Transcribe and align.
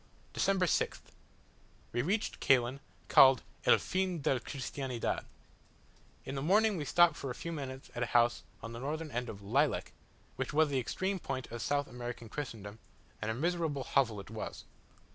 December 0.33 0.65
6th. 0.65 1.11
We 1.93 2.01
reached 2.01 2.39
Caylen, 2.39 2.79
called 3.07 3.43
"el 3.67 3.77
fin 3.77 4.19
del 4.23 4.39
Cristiandad." 4.39 5.25
In 6.25 6.33
the 6.33 6.41
morning 6.41 6.75
we 6.75 6.85
stopped 6.85 7.15
for 7.15 7.29
a 7.29 7.35
few 7.35 7.51
minutes 7.51 7.91
at 7.93 8.01
a 8.01 8.07
house 8.07 8.41
on 8.63 8.71
the 8.73 8.79
northern 8.79 9.11
end 9.11 9.29
of 9.29 9.43
Laylec, 9.43 9.91
which 10.37 10.53
was 10.53 10.69
the 10.69 10.79
extreme 10.79 11.19
point 11.19 11.51
of 11.51 11.61
South 11.61 11.85
American 11.87 12.29
Christendom, 12.29 12.79
and 13.21 13.29
a 13.29 13.35
miserable 13.35 13.83
hovel 13.83 14.19
it 14.19 14.31
was. 14.31 14.63